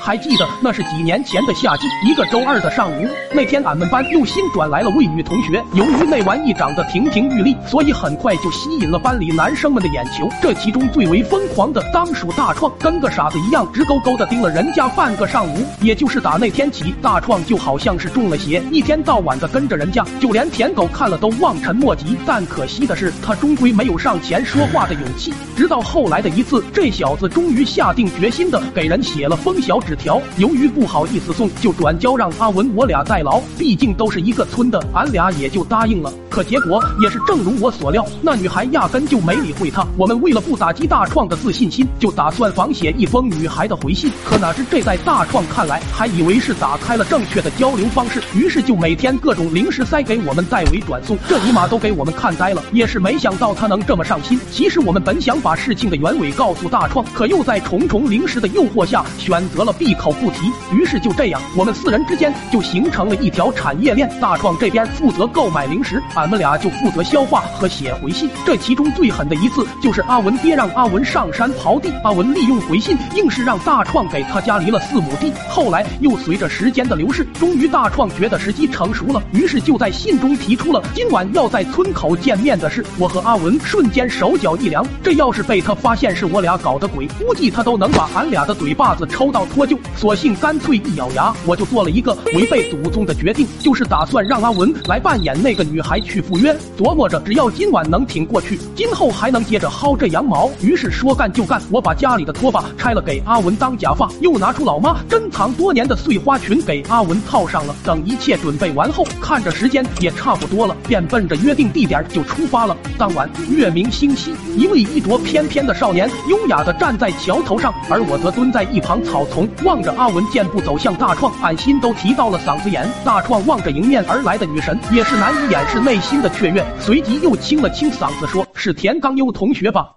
[0.00, 5.62] 还记得那是几年前的夏季，一个周二的上午，那天俺们班又新转来了位女同学。
[5.74, 10.28] 由于那玩意长得亭亭玉立，所以很快就吸引了班里男生们的眼球。
[10.40, 15.66] 这其中最为疯狂的当属大创，跟个傻子一样，直勾勾的盯了人家半个上午。
[15.82, 22.16] 也就是打那天起，大创就好像是中了邪，一天到晚的跟着人家，就连舔狗看了都望尘莫及。
[22.24, 25.34] 但可惜的是，他终归没有上前说话的勇气。
[25.54, 33.42] 直到后来的一次，这小子终于下定决心的给人写了封信小纸条，由于不好意思送，就转交让阿文我俩代劳。
[33.58, 36.12] 毕竟都是一个村的，俺俩也就答应了。
[36.36, 39.82] 可结果也是正如我所料，那女孩压根就没理会他。
[39.96, 44.12] 我们为了不打击大创的自信心，就打算仿写一封女孩的回信。
[44.22, 52.62] 可哪知这在大创看来，还以为是打开了正确的交流方式，于是就每天各种零食塞给我们代为转送，这尼玛都给我们看呆了。
[52.70, 54.38] 也是没想到他能这么上心。
[54.50, 60.52] 其实我们本想把事情的原委告诉大创，可又在重重零食的诱惑下选择了闭口不提。
[60.70, 64.06] 于是就这样，我们四人之间就形成了一条产业链。
[64.20, 68.28] 大创这边负责购买零食，俺我们俩就负责消化和写回信。
[68.44, 75.32] 这其中最狠的一次，就是阿文爹让阿文上山刨地，阿文利用回信，硬是让大创给他家离了四亩地。
[75.48, 82.84] 后来又随着时间的流逝，终于大创觉得时机成熟了，于是就在信中提出了今晚要在村口见面的事。
[82.98, 89.78] 我和阿文瞬间手脚一凉，这要是被他发现是我俩搞的鬼，估计他都能把俺俩的嘴巴子抽到脱臼。
[89.94, 96.56] 索性干脆一咬牙，我就做了一个违背祖宗的决定，就是打算让阿文来扮演那个女孩去去赴约。
[96.78, 100.50] 琢磨着，只要今晚能挺过去，今后还能接着薅这羊毛。
[100.62, 107.76] 于是说干就干，我把家里的拖把拆了给阿文当假发，又拿出老妈珍藏多年的碎花裙给阿文套上了。
[107.84, 112.74] 等一切准备完后，看着时间也差不多了，便奔着约定地点就出发了。
[112.96, 122.88] 当晚月明星稀，一位衣着翩翩的少年优雅的站在桥头上，而我则蹲在一旁草丛，望着阿文健步走向大创，俺心都提到了嗓子眼。
[123.04, 129.96] 大创望着迎面而来的女神，也是难以掩饰内心的雀跃，随即又清了清嗓子，说是田刚优同学吧？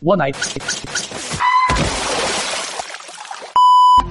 [0.00, 0.30] 我乃。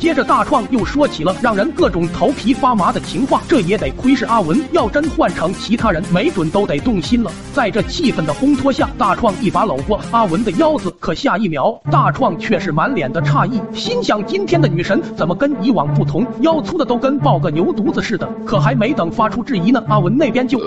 [0.08, 7.30] 接着大创又说起了让人各种头皮发麻的情话，这也得亏是阿文，要真换成其他人，没准都得动心了。
[7.54, 18.26] 在这气氛的烘托下，大创一把搂过阿文的腰子，可下一秒，大创却是满脸的诧异，心想今天的女神怎么跟以往不同，腰粗的都跟抱个牛犊子似的。
[18.46, 20.58] 可还没等发出质疑呢，阿文那边就。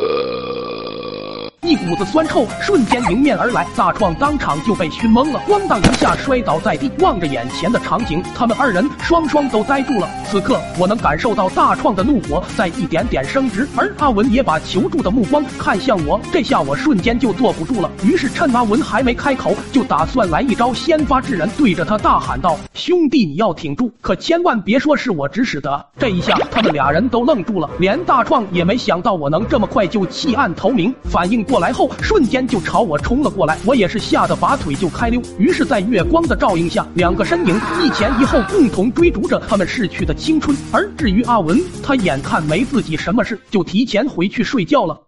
[1.63, 10.09] 一股子酸臭瞬间迎面而来，大创当场就被熏懵了，咣当一下摔倒在地，望着眼前的场景，他们二人双双都呆住了。
[10.25, 31.61] 此刻，我能感受到大创的怒火在一点点升值，而阿文也把求助的目光看向我，这下我瞬间就坐不住了，于是趁阿文还没开口，就打算来一招先发制人，对着他大喊道：“兄弟，你要挺住，可千万别说是我指使的。”这一下，他们俩人都愣住了，连大创也没想到我能这么快就弃暗投明，反应过。
[31.61, 35.21] 来后，瞬间就朝我冲了过来，我也是吓得拔腿就开溜。
[35.39, 40.57] 于是，在月光的照映下，两个身影一前一后，共同追逐着他们逝去的青春。
[40.73, 44.99] 而至于阿文，他眼看没自己什么事，就提前回去睡觉了。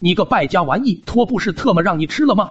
[0.00, 2.50] 你个败家玩意，拖布是特么让你吃了吗？